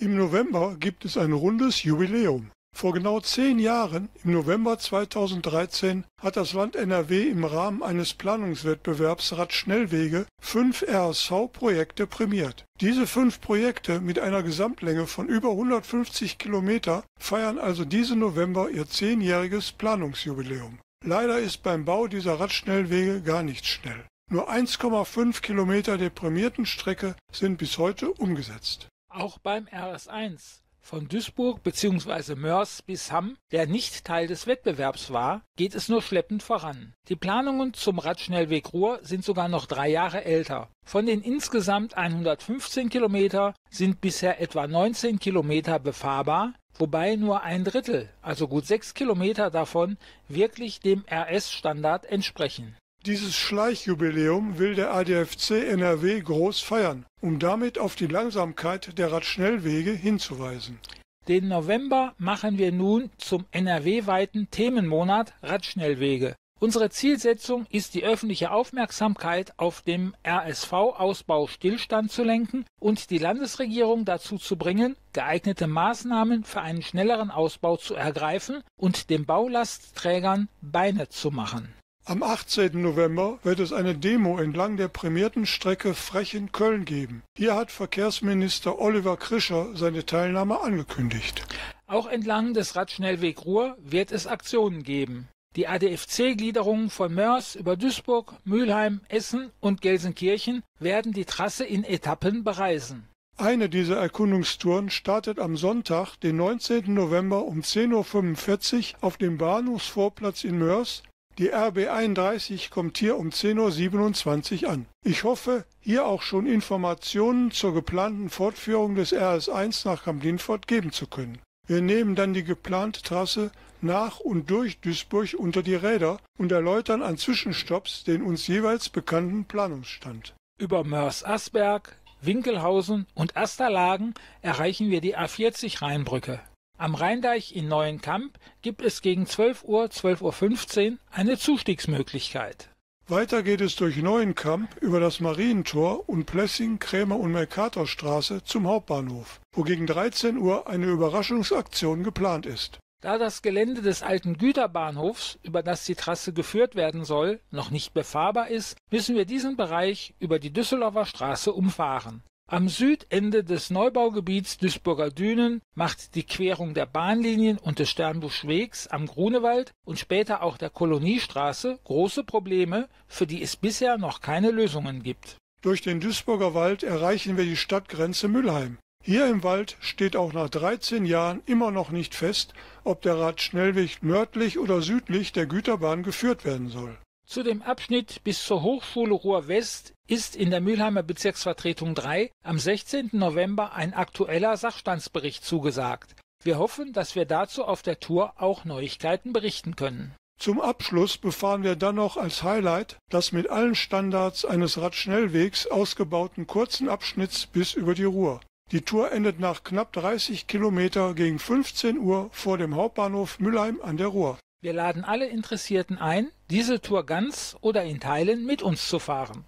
Im 0.03 0.17
November 0.17 0.75
gibt 0.81 1.05
es 1.05 1.17
ein 1.17 1.31
rundes 1.31 1.85
Jubiläum. 1.85 2.51
Vor 2.77 2.93
genau 2.93 3.21
zehn 3.21 3.61
Jahren, 3.61 4.09
im 4.25 4.33
November 4.33 4.77
2013, 4.77 6.03
hat 6.21 6.37
das 6.37 6.55
Land 6.55 6.75
NRW 6.75 7.29
im 7.29 7.45
Rahmen 7.45 7.85
eines 7.85 8.13
Planungswettbewerbs 8.13 9.39
Radschnellwege 9.39 10.27
fünf 10.41 10.83
RSV-Projekte 10.83 12.09
prämiert. 12.09 12.65
Diese 12.81 13.07
fünf 13.07 13.41
Projekte 13.41 14.01
mit 14.01 14.19
einer 14.19 14.43
Gesamtlänge 14.43 15.07
von 15.07 15.29
über 15.29 15.51
150 15.51 16.37
Kilometer 16.37 17.05
feiern 17.21 17.61
also 17.61 17.85
diesen 17.85 18.19
November 18.19 18.71
ihr 18.71 18.89
zehnjähriges 18.89 19.71
Planungsjubiläum. 19.71 20.81
Leider 21.05 21.39
ist 21.39 21.63
beim 21.63 21.85
Bau 21.85 22.09
dieser 22.09 22.41
Radschnellwege 22.41 23.23
gar 23.23 23.45
nichts 23.45 23.69
schnell. 23.69 24.05
Nur 24.29 24.51
1,5 24.51 25.43
Kilometer 25.43 25.97
der 25.97 26.11
prämierten 26.11 26.67
Strecke 26.67 27.15
sind 27.31 27.59
bis 27.59 27.79
heute 27.79 28.11
umgesetzt. 28.11 28.89
Auch 29.15 29.37
beim 29.39 29.67
RS1 29.67 30.63
von 30.81 31.07
Duisburg 31.07 31.63
bzw. 31.63 32.35
Mörs 32.35 32.81
bis 32.81 33.13
Hamm, 33.13 33.37
der 33.53 33.67
nicht 33.67 34.05
Teil 34.05 34.27
des 34.27 34.47
Wettbewerbs 34.47 35.13
war, 35.13 35.43
geht 35.57 35.75
es 35.75 35.91
nur 35.91 36.01
schleppend 36.01 36.43
voran. 36.43 36.95
Die 37.09 37.17
Planungen 37.17 37.75
zum 37.75 37.99
Radschnellweg 37.99 38.73
Ruhr 38.73 39.01
sind 39.03 39.23
sogar 39.23 39.49
noch 39.49 39.67
drei 39.67 39.89
Jahre 39.89 40.25
älter. 40.25 40.71
Von 40.85 41.05
den 41.05 41.21
insgesamt 41.21 41.97
115 41.97 42.89
Kilometer 42.89 43.55
sind 43.71 44.01
bisher 44.01 44.41
etwa 44.41 44.67
19 44.67 45.19
Kilometer 45.19 45.79
befahrbar, 45.79 46.55
wobei 46.79 47.17
nur 47.17 47.43
ein 47.43 47.65
Drittel, 47.65 48.09
also 48.23 48.49
gut 48.49 48.67
sechs 48.67 48.95
Kilometer 48.95 49.51
davon, 49.51 49.99
wirklich 50.27 50.81
dem 50.81 51.05
RS-Standard 51.11 52.07
entsprechen. 52.07 52.77
Dieses 53.05 53.35
Schleichjubiläum 53.35 54.59
will 54.59 54.77
der 54.77 54.95
ADFC 54.95 55.51
NRW 55.51 56.21
groß 56.21 56.61
feiern, 56.61 57.05
um 57.21 57.41
damit 57.41 57.77
auf 57.77 57.97
die 57.97 58.07
Langsamkeit 58.07 58.97
der 58.97 59.11
Radschnellwege 59.11 59.91
hinzuweisen. 59.91 60.79
Den 61.27 61.49
November 61.49 62.15
machen 62.19 62.59
wir 62.59 62.71
nun 62.71 63.11
zum 63.19 63.45
NRW-weiten 63.51 64.53
Themenmonat 64.53 65.35
Radschnellwege. 65.43 66.37
Unsere 66.61 66.91
Zielsetzung 66.91 67.67
ist, 67.71 67.95
die 67.95 68.05
öffentliche 68.05 68.53
Aufmerksamkeit 68.53 69.53
auf 69.57 69.83
dem 69.83 70.15
RSV-Ausbau 70.25 71.49
Stillstand 71.49 72.13
zu 72.13 72.23
lenken 72.23 72.65
und 72.79 73.11
die 73.11 73.19
Landesregierung 73.19 74.05
dazu 74.05 74.39
zu 74.39 74.57
bringen, 74.57 74.95
geeignete 75.13 75.67
Maßnahmen 75.67 76.45
für 76.45 76.61
einen 76.61 76.83
schnelleren 76.83 77.33
Ausbau 77.33 77.79
zu 77.79 77.97
ergreifen 77.97 78.63
und 78.77 79.11
den 79.11 79.27
Baulastträgern 79.27 80.49
Beine 80.61 81.09
zu 81.09 81.33
machen. 81.33 81.75
Am 82.05 82.25
18. 82.25 82.83
November 82.83 83.39
wird 83.45 83.61
es 83.61 83.73
eine 83.73 83.95
Demo 83.95 84.37
entlang 84.37 84.77
der 84.77 84.89
prämierten 84.89 85.47
Strecke 85.47 85.95
Frechen-Köln 85.95 86.85
geben. 86.85 87.23
Hier 87.39 87.55
hat 87.55 87.71
Verkehrsminister 87.71 88.81
Oliver 88.81 89.17
Krischer 89.17 89.69
seine 89.77 90.05
Teilnahme 90.05 90.61
angekündigt. 90.61 91.45
Auch 91.87 92.09
entlang 92.09 92.55
des 92.55 92.75
Radschnellweg 92.75 93.45
Ruhr 93.45 93.77
wird 93.79 94.11
es 94.11 94.27
Aktionen 94.27 94.83
geben. 94.83 95.29
Die 95.55 95.69
ADFC-Gliederungen 95.69 96.91
von 96.91 97.15
Mörs 97.15 97.55
über 97.55 97.77
Duisburg, 97.77 98.35
Mülheim, 98.45 99.03
Essen 99.09 99.53
und 99.61 99.81
Gelsenkirchen 99.81 100.65
werden 100.81 101.13
die 101.13 101.25
Trasse 101.25 101.65
in 101.65 101.85
Etappen 101.85 102.43
bereisen. 102.43 103.07
Eine 103.37 103.69
dieser 103.69 103.97
Erkundungstouren 103.97 104.91
startet 104.91 105.39
am 105.39 105.57
Sonntag, 105.57 106.17
den 106.17 106.37
19. 106.37 106.93
November 106.93 107.45
um 107.45 107.61
10.45 107.61 108.95
Uhr 108.95 109.05
auf 109.05 109.19
dem 109.19 109.39
Bahnhofsvorplatz 109.39 110.43
in 110.43 110.59
Mörs. 110.59 111.05
Die 111.39 111.49
RB 111.49 111.89
31 111.89 112.71
kommt 112.71 112.99
hier 112.99 113.17
um 113.17 113.31
10.27 113.31 114.65
Uhr 114.65 114.71
an. 114.71 114.87
Ich 115.03 115.25
hoffe, 115.25 115.65
hier 115.81 116.05
auch 116.07 116.21
schon 116.21 116.47
Informationen 116.47 117.51
zur 117.51 117.73
geplanten 117.73 118.29
Fortführung 118.29 118.95
des 118.95 119.15
RS1 119.15 119.89
nach 119.89 120.05
Kamp-Lindfort 120.05 120.67
geben 120.67 120.93
zu 120.93 121.07
können. 121.07 121.39
Wir 121.67 121.81
nehmen 121.81 122.17
dann 122.17 122.35
die 122.35 122.45
geplante 122.45 123.03
Trasse 123.03 123.51
nach 123.81 124.21
und 124.21 124.51
durch 124.51 124.81
Duisburg 124.81 125.35
unter 125.39 125.63
die 125.63 125.75
Räder 125.75 126.19
und 126.39 126.53
erläutern 126.53 127.03
an 127.03 127.17
Zwischenstopps 127.17 128.05
den 128.05 128.23
uns 128.23 128.47
jeweils 128.47 128.91
bekannten 128.91 129.45
Planungsstand. 129.47 130.35
Über 130.59 130.85
Mörs-Asberg, 130.85 131.97
Winkelhausen 132.21 133.07
und 133.15 133.37
Asterlagen 133.37 134.15
erreichen 134.43 134.91
wir 134.91 135.01
die 135.01 135.17
A40 135.17 135.83
Rheinbrücke. 135.83 136.41
Am 136.83 136.97
Rheindeich 136.97 137.55
in 137.55 137.69
Neuenkamp 137.69 138.41
gibt 138.61 138.83
es 138.83 139.03
gegen 139.03 139.25
12 139.25 139.63
Uhr, 139.63 139.85
12.15 139.85 140.91
Uhr 140.91 140.99
eine 141.13 141.39
Zustiegsmöglichkeit. 141.39 142.71
Weiter 143.07 143.45
geht 143.45 143.61
es 143.61 143.77
durch 143.77 143.99
Neuenkamp 143.99 144.83
über 144.83 144.99
das 144.99 145.21
Marientor 145.21 146.09
und 146.09 146.27
Plessing, 146.27 146.81
Krämer 146.81 147.21
und 147.21 147.31
Mercatorstraße 147.31 148.43
zum 148.43 148.67
Hauptbahnhof, 148.67 149.41
wo 149.55 149.63
gegen 149.63 149.87
13 149.87 150.39
Uhr 150.39 150.67
eine 150.67 150.87
Überraschungsaktion 150.87 152.03
geplant 152.03 152.47
ist. 152.47 152.81
Da 153.01 153.17
das 153.17 153.43
Gelände 153.43 153.83
des 153.83 154.03
alten 154.03 154.37
Güterbahnhofs, 154.37 155.39
über 155.45 155.63
das 155.63 155.85
die 155.85 155.95
Trasse 155.95 156.33
geführt 156.33 156.75
werden 156.75 157.05
soll, 157.05 157.39
noch 157.53 157.71
nicht 157.71 157.95
befahrbar 157.95 158.49
ist, 158.49 158.77
müssen 158.91 159.15
wir 159.15 159.25
diesen 159.25 159.57
Bereich 159.57 160.15
über 160.19 160.41
die 160.41 160.53
Düsseldorfer 160.53 161.07
Straße 161.07 161.53
umfahren. 161.53 162.25
Am 162.53 162.69
Südende 162.69 163.45
des 163.45 163.71
Neubaugebiets 163.71 164.59
Duisburger 164.59 165.11
Dünen 165.11 165.63
macht 165.75 166.15
die 166.15 166.23
Querung 166.25 166.75
der 166.75 166.85
Bahnlinien 166.85 167.57
und 167.57 167.79
des 167.79 167.89
Sternbuschwegs 167.89 168.89
am 168.89 169.07
Grunewald 169.07 169.73
und 169.87 169.99
später 169.99 170.43
auch 170.43 170.59
der 170.59 170.69
Koloniestraße 170.69 171.79
große 171.85 172.25
Probleme, 172.25 172.91
für 173.07 173.27
die 173.27 173.43
es 173.43 173.57
bisher 173.57 173.97
noch 173.97 174.21
keine 174.21 174.51
Lösungen 174.51 175.03
gibt. 175.03 175.39
Durch 175.63 175.81
den 175.81 176.01
Duisburger 176.01 176.53
Wald 176.53 176.83
erreichen 176.83 177.39
wir 177.39 177.45
die 177.45 177.57
Stadtgrenze 177.57 178.29
Müllheim. 178.29 178.77
Hier 179.03 179.29
im 179.29 179.43
Wald 179.43 179.79
steht 179.81 180.15
auch 180.15 180.35
nach 180.35 180.51
13 180.51 181.07
Jahren 181.07 181.41
immer 181.47 181.71
noch 181.71 181.91
nicht 181.91 182.15
fest, 182.15 182.53
ob 182.85 183.01
der 183.01 183.19
Radschnellweg 183.19 184.03
nördlich 184.03 184.59
oder 184.59 184.83
südlich 184.83 185.33
der 185.33 185.47
Güterbahn 185.47 186.03
geführt 186.03 186.45
werden 186.45 186.69
soll. 186.69 186.99
Zu 187.27 187.43
dem 187.43 187.63
Abschnitt 187.63 188.23
bis 188.25 188.45
zur 188.45 188.63
Hochschule 188.63 189.15
Ruhr-West 189.15 189.95
ist 190.07 190.37
in 190.37 190.51
der 190.51 190.61
Mülheimer 190.61 191.03
Bezirksvertretung 191.03 191.95
3 191.95 192.31
am 192.43 192.59
16. 192.59 193.11
November 193.13 193.73
ein 193.73 193.95
aktueller 193.95 194.57
Sachstandsbericht 194.57 195.45
zugesagt. 195.45 196.15
Wir 196.45 196.59
hoffen, 196.59 196.93
dass 196.93 197.15
wir 197.15 197.25
dazu 197.25 197.65
auf 197.65 197.83
der 197.83 198.01
Tour 198.01 198.35
auch 198.37 198.65
Neuigkeiten 198.65 199.33
berichten 199.33 199.77
können. 199.77 200.15
Zum 200.39 200.61
Abschluss 200.61 201.19
befahren 201.19 201.63
wir 201.63 201.77
dann 201.77 201.95
noch 201.95 202.17
als 202.17 202.43
Highlight 202.43 202.99
das 203.09 203.31
mit 203.31 203.49
allen 203.49 203.77
Standards 203.77 204.45
eines 204.45 204.81
Radschnellwegs 204.81 205.69
ausgebauten 205.69 206.49
kurzen 206.49 206.89
Abschnitts 206.89 207.47
bis 207.47 207.75
über 207.75 207.95
die 207.95 208.05
Ruhr. 208.05 208.41
Die 208.73 208.83
Tour 208.83 209.13
endet 209.13 209.39
nach 209.39 209.63
knapp 209.63 209.93
30 209.93 210.49
Kilometer 210.49 211.15
gegen 211.15 211.39
15 211.39 211.99
Uhr 211.99 212.29
vor 212.33 212.59
dem 212.59 212.75
Hauptbahnhof 212.75 213.39
Mülheim 213.39 213.81
an 213.83 213.97
der 213.97 214.09
Ruhr. 214.09 214.39
Wir 214.65 214.73
laden 214.73 215.03
alle 215.03 215.27
Interessierten 215.27 215.99
ein, 215.99 216.31
diese 216.49 216.81
Tour 216.81 217.05
ganz 217.05 217.57
oder 217.63 217.83
in 217.83 217.99
Teilen 217.99 218.47
mit 218.47 218.63
uns 218.63 218.89
zu 218.89 219.01
fahren. 219.01 219.43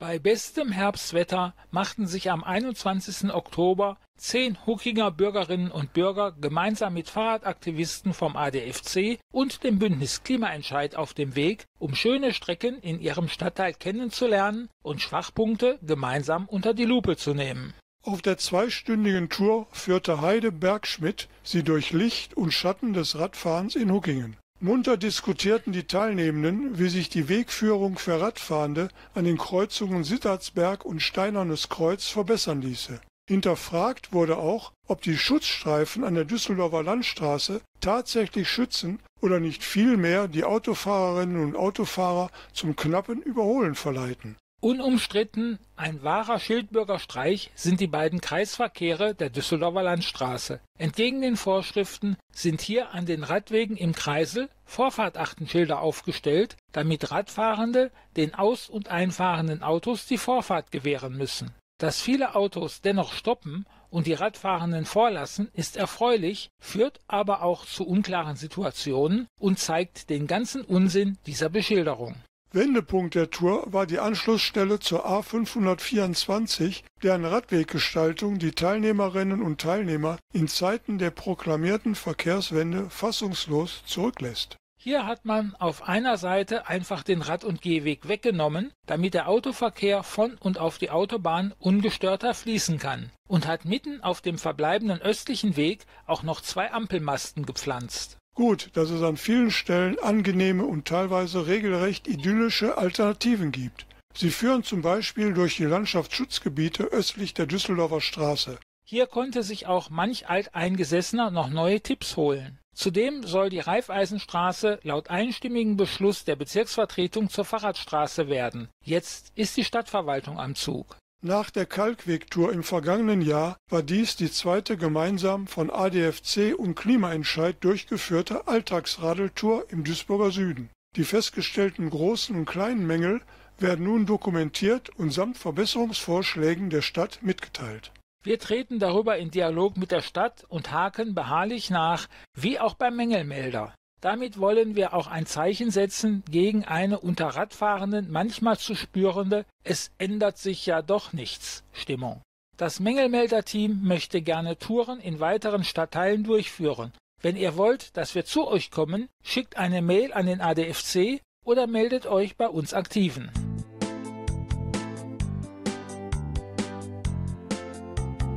Bei 0.00 0.18
bestem 0.18 0.72
Herbstwetter 0.72 1.54
machten 1.70 2.08
sich 2.08 2.32
am 2.32 2.42
21. 2.42 3.32
Oktober 3.32 3.96
zehn 4.18 4.66
Huckinger 4.66 5.12
Bürgerinnen 5.12 5.70
und 5.70 5.92
Bürger 5.92 6.32
gemeinsam 6.32 6.94
mit 6.94 7.08
Fahrradaktivisten 7.08 8.12
vom 8.12 8.36
ADFC 8.36 9.20
und 9.32 9.62
dem 9.62 9.78
Bündnis 9.78 10.24
Klimaentscheid 10.24 10.96
auf 10.96 11.14
dem 11.14 11.36
Weg, 11.36 11.66
um 11.78 11.94
schöne 11.94 12.34
Strecken 12.34 12.80
in 12.80 13.00
ihrem 13.00 13.28
Stadtteil 13.28 13.72
kennenzulernen 13.72 14.68
und 14.82 15.00
Schwachpunkte 15.00 15.78
gemeinsam 15.80 16.48
unter 16.48 16.74
die 16.74 16.86
Lupe 16.86 17.16
zu 17.16 17.34
nehmen. 17.34 17.72
Auf 18.04 18.20
der 18.20 18.36
zweistündigen 18.36 19.28
Tour 19.28 19.68
führte 19.70 20.20
Heide 20.20 20.50
Bergschmidt 20.50 21.28
sie 21.44 21.62
durch 21.62 21.92
Licht 21.92 22.36
und 22.36 22.50
Schatten 22.50 22.94
des 22.94 23.16
Radfahrens 23.16 23.76
in 23.76 23.92
Huckingen. 23.92 24.36
Munter 24.58 24.96
diskutierten 24.96 25.72
die 25.72 25.84
Teilnehmenden, 25.84 26.80
wie 26.80 26.88
sich 26.88 27.10
die 27.10 27.28
Wegführung 27.28 27.98
für 27.98 28.20
Radfahrende 28.20 28.88
an 29.14 29.24
den 29.24 29.38
Kreuzungen 29.38 30.02
Sittertsberg 30.02 30.84
und 30.84 31.00
Steinernes 31.00 31.68
Kreuz 31.68 32.08
verbessern 32.08 32.60
ließe. 32.60 33.00
Hinterfragt 33.28 34.12
wurde 34.12 34.36
auch, 34.36 34.72
ob 34.88 35.02
die 35.02 35.16
Schutzstreifen 35.16 36.02
an 36.02 36.16
der 36.16 36.24
Düsseldorfer 36.24 36.82
Landstraße 36.82 37.60
tatsächlich 37.80 38.48
schützen 38.48 38.98
oder 39.20 39.38
nicht 39.38 39.62
vielmehr 39.62 40.26
die 40.26 40.42
Autofahrerinnen 40.42 41.40
und 41.40 41.54
Autofahrer 41.54 42.30
zum 42.52 42.74
knappen 42.74 43.22
Überholen 43.22 43.76
verleiten. 43.76 44.36
Unumstritten 44.64 45.58
ein 45.74 46.04
wahrer 46.04 46.38
Schildbürgerstreich 46.38 47.50
sind 47.56 47.80
die 47.80 47.88
beiden 47.88 48.20
Kreisverkehre 48.20 49.12
der 49.12 49.28
Düsseldorfer 49.28 49.82
Landstraße. 49.82 50.60
Entgegen 50.78 51.20
den 51.20 51.36
Vorschriften 51.36 52.16
sind 52.32 52.60
hier 52.60 52.92
an 52.92 53.04
den 53.04 53.24
Radwegen 53.24 53.76
im 53.76 53.92
Kreisel 53.92 54.48
Vorfahrtachtenschilder 54.64 55.80
aufgestellt, 55.80 56.56
damit 56.70 57.10
Radfahrende 57.10 57.90
den 58.16 58.36
aus- 58.36 58.68
und 58.70 58.86
einfahrenden 58.86 59.64
Autos 59.64 60.06
die 60.06 60.16
Vorfahrt 60.16 60.70
gewähren 60.70 61.16
müssen. 61.16 61.50
Dass 61.78 62.00
viele 62.00 62.36
Autos 62.36 62.82
dennoch 62.82 63.14
stoppen 63.14 63.66
und 63.90 64.06
die 64.06 64.14
Radfahrenden 64.14 64.84
vorlassen, 64.84 65.50
ist 65.54 65.76
erfreulich, 65.76 66.50
führt 66.60 67.00
aber 67.08 67.42
auch 67.42 67.66
zu 67.66 67.84
unklaren 67.84 68.36
Situationen 68.36 69.26
und 69.40 69.58
zeigt 69.58 70.08
den 70.08 70.28
ganzen 70.28 70.62
Unsinn 70.62 71.18
dieser 71.26 71.48
Beschilderung. 71.48 72.14
Wendepunkt 72.54 73.14
der 73.14 73.30
Tour 73.30 73.64
war 73.72 73.86
die 73.86 73.98
Anschlussstelle 73.98 74.78
zur 74.78 75.06
A 75.06 75.22
524, 75.22 76.84
deren 77.02 77.24
Radweggestaltung 77.24 78.38
die 78.38 78.52
Teilnehmerinnen 78.52 79.40
und 79.40 79.62
Teilnehmer 79.62 80.18
in 80.34 80.48
Zeiten 80.48 80.98
der 80.98 81.10
proklamierten 81.10 81.94
Verkehrswende 81.94 82.90
fassungslos 82.90 83.82
zurücklässt. 83.86 84.58
Hier 84.76 85.06
hat 85.06 85.24
man 85.24 85.54
auf 85.60 85.88
einer 85.88 86.18
Seite 86.18 86.66
einfach 86.66 87.04
den 87.04 87.22
Rad- 87.22 87.44
und 87.44 87.62
Gehweg 87.62 88.08
weggenommen, 88.08 88.72
damit 88.84 89.14
der 89.14 89.28
Autoverkehr 89.28 90.02
von 90.02 90.34
und 90.34 90.58
auf 90.58 90.76
die 90.76 90.90
Autobahn 90.90 91.54
ungestörter 91.58 92.34
fließen 92.34 92.78
kann 92.78 93.10
und 93.28 93.46
hat 93.46 93.64
mitten 93.64 94.02
auf 94.02 94.20
dem 94.20 94.36
verbleibenden 94.36 95.00
östlichen 95.00 95.56
Weg 95.56 95.86
auch 96.04 96.22
noch 96.22 96.42
zwei 96.42 96.70
Ampelmasten 96.72 97.46
gepflanzt. 97.46 98.18
Gut, 98.34 98.70
dass 98.74 98.90
es 98.90 99.02
an 99.02 99.16
vielen 99.16 99.50
Stellen 99.50 99.98
angenehme 99.98 100.64
und 100.64 100.86
teilweise 100.86 101.46
regelrecht 101.46 102.08
idyllische 102.08 102.78
Alternativen 102.78 103.52
gibt. 103.52 103.86
Sie 104.14 104.30
führen 104.30 104.62
zum 104.62 104.82
Beispiel 104.82 105.34
durch 105.34 105.56
die 105.56 105.64
Landschaftsschutzgebiete 105.64 106.84
östlich 106.84 107.34
der 107.34 107.46
Düsseldorfer 107.46 108.00
Straße. 108.00 108.58
Hier 108.84 109.06
konnte 109.06 109.42
sich 109.42 109.66
auch 109.66 109.90
manch 109.90 110.28
Alteingesessener 110.28 111.30
noch 111.30 111.48
neue 111.48 111.80
Tipps 111.80 112.16
holen. 112.16 112.58
Zudem 112.74 113.22
soll 113.22 113.50
die 113.50 113.60
Raiffeisenstraße 113.60 114.80
laut 114.82 115.10
einstimmigem 115.10 115.76
Beschluss 115.76 116.24
der 116.24 116.36
Bezirksvertretung 116.36 117.28
zur 117.28 117.44
Fahrradstraße 117.44 118.28
werden. 118.28 118.68
Jetzt 118.82 119.32
ist 119.34 119.56
die 119.58 119.64
Stadtverwaltung 119.64 120.38
am 120.38 120.54
Zug. 120.54 120.96
Nach 121.24 121.50
der 121.50 121.66
Kalkwegtour 121.66 122.52
im 122.52 122.64
vergangenen 122.64 123.22
Jahr 123.22 123.56
war 123.70 123.84
dies 123.84 124.16
die 124.16 124.30
zweite 124.30 124.76
gemeinsam 124.76 125.46
von 125.46 125.70
ADFC 125.70 126.52
und 126.58 126.74
Klimaentscheid 126.74 127.54
durchgeführte 127.62 128.48
Alltagsradeltour 128.48 129.66
im 129.70 129.84
Duisburger 129.84 130.32
Süden. 130.32 130.68
Die 130.96 131.04
festgestellten 131.04 131.90
großen 131.90 132.34
und 132.34 132.46
kleinen 132.46 132.88
Mängel 132.88 133.20
werden 133.58 133.84
nun 133.84 134.04
dokumentiert 134.04 134.90
und 134.98 135.12
samt 135.12 135.38
Verbesserungsvorschlägen 135.38 136.70
der 136.70 136.82
Stadt 136.82 137.20
mitgeteilt. 137.22 137.92
Wir 138.24 138.40
treten 138.40 138.80
darüber 138.80 139.16
in 139.16 139.30
Dialog 139.30 139.76
mit 139.76 139.92
der 139.92 140.02
Stadt 140.02 140.44
und 140.48 140.72
haken 140.72 141.14
beharrlich 141.14 141.70
nach, 141.70 142.08
wie 142.36 142.58
auch 142.58 142.74
beim 142.74 142.96
Mängelmelder. 142.96 143.72
Damit 144.02 144.40
wollen 144.40 144.74
wir 144.74 144.94
auch 144.94 145.06
ein 145.06 145.26
Zeichen 145.26 145.70
setzen 145.70 146.24
gegen 146.28 146.64
eine 146.64 146.98
unter 146.98 147.28
Radfahrenden 147.28 148.10
manchmal 148.10 148.58
zu 148.58 148.74
spürende 148.74 149.44
Es 149.62 149.92
ändert 149.96 150.38
sich 150.38 150.66
ja 150.66 150.82
doch 150.82 151.12
nichts 151.12 151.62
Stimmung. 151.72 152.20
Das 152.56 152.80
Mängelmelder-Team 152.80 153.82
möchte 153.84 154.20
gerne 154.20 154.58
Touren 154.58 154.98
in 154.98 155.20
weiteren 155.20 155.62
Stadtteilen 155.62 156.24
durchführen. 156.24 156.92
Wenn 157.20 157.36
ihr 157.36 157.56
wollt, 157.56 157.96
dass 157.96 158.16
wir 158.16 158.24
zu 158.24 158.48
euch 158.48 158.72
kommen, 158.72 159.08
schickt 159.22 159.56
eine 159.56 159.82
Mail 159.82 160.12
an 160.12 160.26
den 160.26 160.40
ADFC 160.40 161.20
oder 161.44 161.68
meldet 161.68 162.06
euch 162.06 162.36
bei 162.36 162.48
uns 162.48 162.74
Aktiven. 162.74 163.30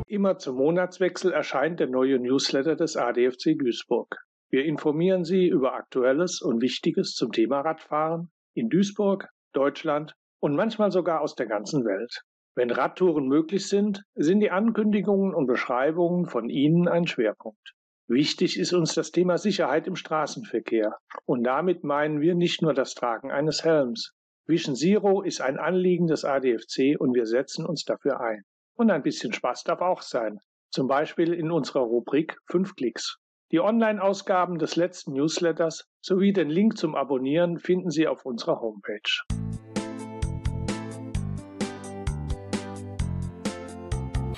Immer 0.05 0.37
zum 0.37 0.57
Monatswechsel 0.57 1.33
erscheint 1.33 1.79
der 1.79 1.87
neue 1.87 2.19
Newsletter 2.19 2.75
des 2.75 2.95
ADFC 2.95 3.57
Duisburg. 3.57 4.25
Wir 4.49 4.65
informieren 4.65 5.23
Sie 5.23 5.47
über 5.47 5.73
Aktuelles 5.73 6.41
und 6.41 6.61
Wichtiges 6.61 7.13
zum 7.13 7.31
Thema 7.31 7.61
Radfahren 7.61 8.31
in 8.53 8.69
Duisburg, 8.69 9.27
Deutschland 9.53 10.13
und 10.39 10.55
manchmal 10.55 10.91
sogar 10.91 11.21
aus 11.21 11.35
der 11.35 11.47
ganzen 11.47 11.83
Welt. 11.85 12.21
Wenn 12.55 12.69
Radtouren 12.69 13.27
möglich 13.27 13.67
sind, 13.67 14.03
sind 14.15 14.39
die 14.39 14.51
Ankündigungen 14.51 15.33
und 15.33 15.47
Beschreibungen 15.47 16.25
von 16.27 16.47
Ihnen 16.49 16.87
ein 16.87 17.05
Schwerpunkt. 17.05 17.73
Wichtig 18.07 18.59
ist 18.59 18.71
uns 18.71 18.93
das 18.93 19.11
Thema 19.11 19.37
Sicherheit 19.37 19.87
im 19.87 19.95
Straßenverkehr. 19.95 20.95
Und 21.25 21.43
damit 21.43 21.83
meinen 21.83 22.21
wir 22.21 22.35
nicht 22.35 22.61
nur 22.61 22.73
das 22.73 22.93
Tragen 22.93 23.31
eines 23.31 23.63
Helms. 23.63 24.13
Vision 24.45 24.75
Zero 24.75 25.23
ist 25.23 25.41
ein 25.41 25.57
Anliegen 25.57 26.05
des 26.05 26.23
ADFC 26.23 26.95
und 26.99 27.15
wir 27.15 27.25
setzen 27.25 27.65
uns 27.65 27.83
dafür 27.83 28.21
ein. 28.21 28.43
Und 28.75 28.91
ein 28.91 29.01
bisschen 29.01 29.33
Spaß 29.33 29.63
darf 29.63 29.81
auch 29.81 30.03
sein. 30.03 30.37
Zum 30.69 30.87
Beispiel 30.87 31.33
in 31.33 31.51
unserer 31.51 31.81
Rubrik 31.81 32.37
5 32.51 32.75
Klicks. 32.75 33.17
Die 33.51 33.59
Online-Ausgaben 33.59 34.57
des 34.57 34.75
letzten 34.75 35.13
Newsletters 35.13 35.87
sowie 36.01 36.33
den 36.33 36.49
Link 36.49 36.79
zum 36.79 36.95
Abonnieren 36.95 37.59
finden 37.59 37.91
Sie 37.91 38.07
auf 38.07 38.25
unserer 38.25 38.59
Homepage. 38.59 39.21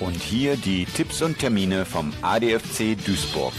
Und 0.01 0.15
hier 0.15 0.57
die 0.57 0.83
Tipps 0.83 1.21
und 1.21 1.39
Termine 1.39 1.85
vom 1.85 2.11
ADFC 2.21 2.97
Duisburg. 3.05 3.53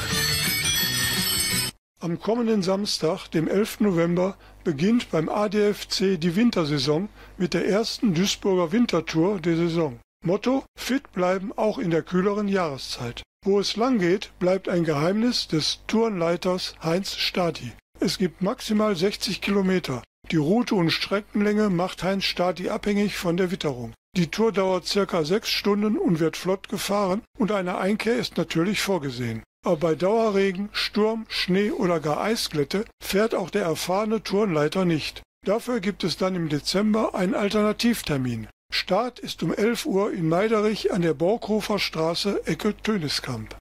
Am 2.00 2.20
kommenden 2.20 2.62
Samstag, 2.62 3.28
dem 3.28 3.48
11. 3.48 3.80
November, 3.80 4.36
beginnt 4.64 5.10
beim 5.10 5.30
ADFC 5.30 6.20
die 6.20 6.36
Wintersaison 6.36 7.08
mit 7.38 7.54
der 7.54 7.66
ersten 7.66 8.12
Duisburger 8.12 8.70
Wintertour 8.70 9.40
der 9.40 9.56
Saison. 9.56 9.98
Motto: 10.22 10.64
Fit 10.78 11.10
bleiben 11.12 11.52
auch 11.56 11.78
in 11.78 11.90
der 11.90 12.02
kühleren 12.02 12.48
Jahreszeit. 12.48 13.22
Wo 13.44 13.60
es 13.60 13.76
lang 13.76 13.98
geht, 13.98 14.32
bleibt 14.40 14.68
ein 14.68 14.84
Geheimnis 14.84 15.46
des 15.46 15.80
Tourenleiters 15.86 16.74
Heinz 16.82 17.16
Stati. 17.16 17.72
Es 18.00 18.18
gibt 18.18 18.42
maximal 18.42 18.96
60 18.96 19.40
Kilometer. 19.40 20.02
Die 20.30 20.36
Route 20.36 20.74
und 20.74 20.90
Streckenlänge 20.90 21.70
macht 21.70 22.02
Heinz 22.02 22.24
Stati 22.24 22.68
abhängig 22.68 23.16
von 23.16 23.36
der 23.36 23.50
Witterung. 23.50 23.94
Die 24.16 24.26
Tour 24.26 24.52
dauert 24.52 24.86
circa 24.86 25.24
sechs 25.24 25.50
Stunden 25.50 25.96
und 25.96 26.18
wird 26.18 26.36
flott 26.36 26.68
gefahren 26.68 27.22
und 27.38 27.52
eine 27.52 27.78
Einkehr 27.78 28.16
ist 28.16 28.36
natürlich 28.36 28.80
vorgesehen. 28.80 29.44
Aber 29.64 29.76
bei 29.76 29.94
Dauerregen, 29.94 30.68
Sturm, 30.72 31.24
Schnee 31.28 31.70
oder 31.70 32.00
gar 32.00 32.20
Eisglätte 32.20 32.84
fährt 33.02 33.34
auch 33.34 33.50
der 33.50 33.62
erfahrene 33.62 34.22
Tourenleiter 34.22 34.84
nicht. 34.84 35.22
Dafür 35.46 35.78
gibt 35.80 36.02
es 36.04 36.16
dann 36.16 36.34
im 36.34 36.48
Dezember 36.48 37.14
einen 37.14 37.34
Alternativtermin. 37.34 38.48
Start 38.88 39.18
ist 39.18 39.42
um 39.42 39.52
11 39.52 39.84
Uhr 39.84 40.12
in 40.12 40.28
Meiderich 40.28 40.92
an 40.92 41.02
der 41.02 41.12
Borkhofer 41.12 41.78
Straße 41.78 42.46
Ecke 42.46 42.74
Töniskamp. 42.74 43.56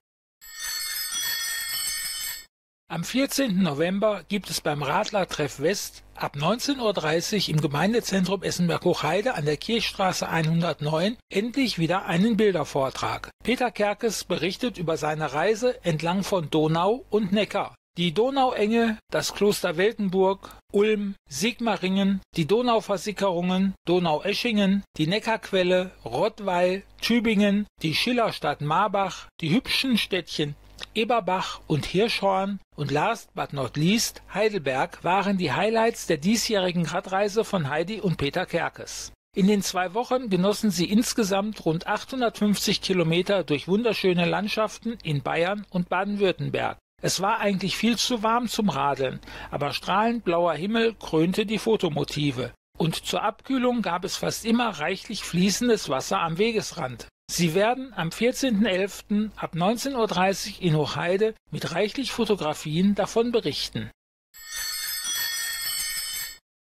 Am 2.89 3.03
14. 3.03 3.61
November 3.61 4.23
gibt 4.29 4.49
es 4.49 4.61
beim 4.61 4.81
Radlertreff 4.81 5.59
West 5.59 6.03
ab 6.15 6.37
19.30 6.37 7.49
Uhr 7.49 7.55
im 7.55 7.61
Gemeindezentrum 7.61 8.43
Essenberg-Hochheide 8.43 9.33
an 9.33 9.43
der 9.43 9.57
Kirchstraße 9.57 10.29
109 10.29 11.17
endlich 11.29 11.77
wieder 11.77 12.05
einen 12.05 12.37
Bildervortrag. 12.37 13.29
Peter 13.43 13.71
Kerkes 13.71 14.23
berichtet 14.23 14.77
über 14.77 14.95
seine 14.95 15.33
Reise 15.33 15.83
entlang 15.83 16.23
von 16.23 16.49
Donau 16.49 17.05
und 17.09 17.33
Neckar. 17.33 17.75
Die 17.97 18.13
Donauenge, 18.13 18.99
das 19.09 19.33
Kloster 19.33 19.75
Weltenburg, 19.75 20.55
Ulm, 20.71 21.15
Sigmaringen, 21.27 22.21
die 22.35 22.45
Donauversickerungen, 22.45 23.73
Donaueschingen, 23.85 24.83
die 24.97 25.07
Neckarquelle, 25.07 25.89
Rottweil, 26.05 26.83
Tübingen, 27.01 27.65
die 27.81 27.95
Schillerstadt 27.95 28.61
Marbach, 28.61 29.25
die 29.41 29.49
hübschen 29.49 29.97
Städtchen 29.97 30.55
Eberbach 30.93 31.59
und 31.65 31.87
Hirschhorn 31.87 32.59
und 32.75 32.91
last 32.91 33.33
but 33.33 33.51
not 33.51 33.77
least 33.77 34.21
Heidelberg 34.31 35.03
waren 35.03 35.39
die 35.39 35.51
Highlights 35.51 36.05
der 36.05 36.17
diesjährigen 36.17 36.85
Radreise 36.85 37.43
von 37.43 37.67
Heidi 37.67 37.99
und 37.99 38.17
Peter 38.17 38.45
Kerkes. 38.45 39.11
In 39.35 39.47
den 39.47 39.63
zwei 39.63 39.95
Wochen 39.95 40.29
genossen 40.29 40.69
sie 40.69 40.85
insgesamt 40.85 41.65
rund 41.65 41.87
850 41.87 42.81
Kilometer 42.81 43.43
durch 43.43 43.67
wunderschöne 43.67 44.25
Landschaften 44.25 44.97
in 45.03 45.23
Bayern 45.23 45.65
und 45.71 45.89
Baden-Württemberg. 45.89 46.77
Es 47.01 47.21
war 47.21 47.39
eigentlich 47.39 47.77
viel 47.77 47.95
zu 47.95 48.23
warm 48.23 48.47
zum 48.47 48.69
Radeln, 48.69 49.19
aber 49.51 49.71
strahlend 49.71 50.23
blauer 50.23 50.55
Himmel 50.55 50.95
krönte 50.95 51.45
die 51.45 51.59
Fotomotive. 51.59 52.53
Und 52.75 52.95
zur 53.05 53.21
Abkühlung 53.21 53.83
gab 53.83 54.03
es 54.03 54.17
fast 54.17 54.45
immer 54.45 54.69
reichlich 54.69 55.23
fließendes 55.23 55.89
Wasser 55.89 56.19
am 56.19 56.39
Wegesrand. 56.39 57.07
Sie 57.29 57.53
werden 57.53 57.93
am 57.95 58.09
14.11. 58.09 59.29
ab 59.35 59.53
19.30 59.53 60.57
Uhr 60.57 60.61
in 60.63 60.75
Hochheide 60.75 61.35
mit 61.51 61.71
reichlich 61.71 62.11
Fotografien 62.11 62.95
davon 62.95 63.31
berichten. 63.31 63.91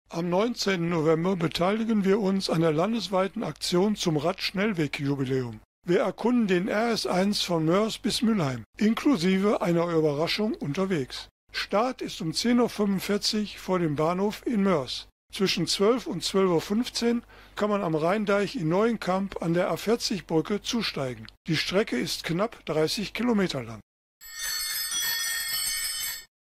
Am 0.09 0.29
19. 0.29 0.87
November 0.89 1.35
beteiligen 1.35 2.05
wir 2.05 2.19
uns 2.19 2.49
an 2.49 2.61
der 2.61 2.71
landesweiten 2.71 3.43
Aktion 3.43 3.95
zum 3.95 4.15
Radschnellwegjubiläum. 4.15 5.59
Wir 5.85 5.99
erkunden 5.99 6.47
den 6.47 6.69
RS1 6.69 7.45
von 7.45 7.65
Mörs 7.65 7.97
bis 7.97 8.21
Mülheim, 8.21 8.63
inklusive 8.77 9.61
einer 9.61 9.85
Überraschung 9.89 10.53
unterwegs. 10.53 11.27
Start 11.51 12.01
ist 12.01 12.21
um 12.21 12.31
10.45 12.31 13.41
Uhr 13.41 13.47
vor 13.59 13.79
dem 13.79 13.97
Bahnhof 13.97 14.47
in 14.47 14.63
Mörs. 14.63 15.09
Zwischen 15.33 15.67
12 15.67 16.07
und 16.07 16.23
12.15 16.23 17.15
Uhr 17.15 17.21
kann 17.55 17.69
man 17.69 17.83
am 17.83 17.95
Rheindeich 17.95 18.55
in 18.55 18.69
Neuenkamp 18.69 19.41
an 19.41 19.53
der 19.53 19.73
A40-Brücke 19.73 20.61
zusteigen. 20.61 21.27
Die 21.47 21.57
Strecke 21.57 21.97
ist 21.97 22.23
knapp 22.23 22.65
30 22.65 23.13
Kilometer 23.13 23.61
lang. 23.61 23.81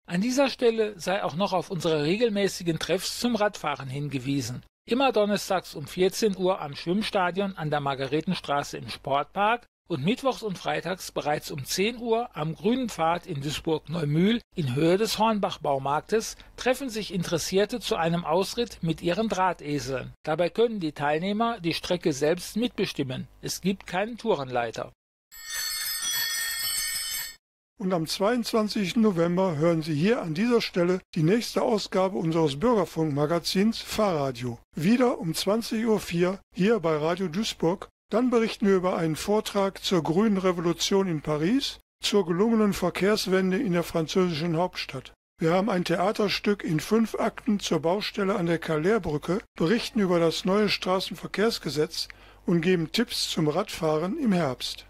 An 0.06 0.22
dieser 0.22 0.50
Stelle 0.50 1.00
sei 1.00 1.24
auch 1.24 1.36
noch 1.36 1.54
auf 1.54 1.72
unsere 1.72 2.04
regelmäßigen 2.04 2.78
Treffs 2.78 3.20
zum 3.20 3.36
Radfahren 3.36 3.90
hingewiesen. 3.90 4.62
Immer 4.88 5.12
donnerstags 5.12 5.74
um 5.74 5.88
14 5.88 6.38
Uhr 6.38 6.62
am 6.62 6.76
Schwimmstadion 6.76 7.58
an 7.58 7.72
der 7.72 7.80
Margaretenstraße 7.80 8.78
im 8.78 8.88
Sportpark 8.88 9.66
und 9.88 10.06
mittwochs 10.06 10.44
und 10.44 10.60
freitags 10.60 11.12
bereits 11.12 11.50
um 11.50 11.66
10 11.66 11.98
Uhr 11.98 12.30
am 12.36 12.54
Grünen 12.54 12.90
Pfad 12.90 13.26
in 13.26 13.42
Duisburg-Neumühl 13.42 14.42
in 14.54 14.76
Höhe 14.76 15.00
des 15.00 15.18
Hornbach-Baumarktes 15.18 16.38
treffen 16.56 16.92
sich 16.92 17.12
Interessierte 17.12 17.80
zu 17.80 17.96
einem 17.96 18.26
Ausritt 18.26 18.78
mit 18.84 19.02
ihren 19.02 19.28
Drahteseln. 19.28 20.14
Dabei 20.22 20.52
können 20.52 20.80
die 20.80 20.92
Teilnehmer 20.92 21.60
die 21.60 21.74
Strecke 21.74 22.14
selbst 22.14 22.56
mitbestimmen. 22.56 23.28
Es 23.42 23.62
gibt 23.62 23.88
keinen 23.88 24.20
Tourenleiter. 24.20 24.92
Und 27.78 27.94
am 27.94 28.08
22. 28.08 28.96
November 28.98 29.58
hören 29.58 29.82
Sie 29.82 29.96
hier 29.96 30.22
an 30.22 30.34
dieser 30.34 30.62
Stelle 30.62 31.02
die 31.14 31.24
nächste 31.24 31.62
Ausgabe 31.62 32.18
unseres 32.18 32.60
Bürgerfunkmagazins 32.60 33.80
Fahrradio. 33.82 34.60
Wieder 34.76 35.20
um 35.20 35.32
20.04 35.32 36.28
Uhr 36.28 36.40
hier 36.54 36.80
bei 36.80 36.96
Radio 36.96 37.28
Duisburg 37.28 37.90
dann 38.10 38.30
berichten 38.30 38.68
wir 38.68 38.76
über 38.76 38.98
einen 38.98 39.16
Vortrag 39.16 39.84
zur 39.84 40.04
Grünen 40.04 40.38
Revolution 40.38 41.08
in 41.08 41.22
Paris, 41.22 41.80
zur 42.02 42.26
gelungenen 42.26 42.74
Verkehrswende 42.74 43.58
in 43.58 43.74
der 43.74 43.84
französischen 43.84 44.58
Hauptstadt. 44.58 45.14
Wir 45.38 45.54
haben 45.54 45.70
ein 45.70 45.84
Theaterstück 45.84 46.64
in 46.64 46.80
fünf 46.80 47.16
Akten 47.16 47.60
zur 47.60 47.82
Baustelle 47.82 48.36
an 48.36 48.46
der 48.46 48.60
Calais-Brücke, 48.60 49.42
berichten 49.58 50.00
über 50.00 50.20
das 50.20 50.46
neue 50.46 50.70
Straßenverkehrsgesetz 50.70 52.08
und 52.46 52.62
geben 52.62 52.92
Tipps 52.92 53.30
zum 53.30 53.48
Radfahren 53.48 54.18
im 54.18 54.32
Herbst. 54.32 54.86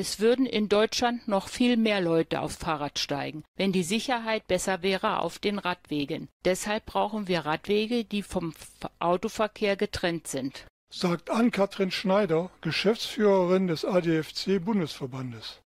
Es 0.00 0.18
würden 0.18 0.46
in 0.46 0.70
Deutschland 0.70 1.28
noch 1.28 1.48
viel 1.48 1.76
mehr 1.76 2.00
Leute 2.00 2.40
aufs 2.40 2.56
Fahrrad 2.56 2.98
steigen, 2.98 3.44
wenn 3.56 3.70
die 3.70 3.82
Sicherheit 3.82 4.46
besser 4.46 4.82
wäre 4.82 5.20
auf 5.20 5.38
den 5.38 5.58
Radwegen. 5.58 6.30
Deshalb 6.46 6.86
brauchen 6.86 7.28
wir 7.28 7.40
Radwege, 7.40 8.06
die 8.06 8.22
vom 8.22 8.54
Autoverkehr 8.98 9.76
getrennt 9.76 10.26
sind. 10.26 10.64
Sagt 10.90 11.28
Ann-Kathrin 11.28 11.90
Schneider, 11.90 12.48
Geschäftsführerin 12.62 13.66
des 13.66 13.84
ADFC 13.84 14.64
Bundesverbandes. 14.64 15.60